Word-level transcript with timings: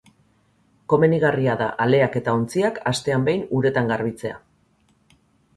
Komenigarria 0.93 1.57
da 1.59 1.67
aleak 1.85 2.17
eta 2.21 2.35
ontzia 2.39 2.71
astean 2.93 3.29
behin 3.29 3.45
uretan 3.61 3.93
garbitzea. 3.93 4.41